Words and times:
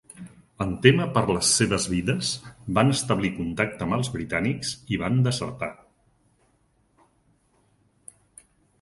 En 0.63 0.71
témer 0.85 1.05
per 1.17 1.21
les 1.35 1.51
seves 1.59 1.85
vides, 1.91 2.31
van 2.79 2.95
establir 2.95 3.31
contacte 3.37 3.87
amb 3.87 3.99
els 3.99 4.11
britànics 4.17 4.73
i 4.97 5.01
van 5.05 5.23
desertar. 5.31 5.73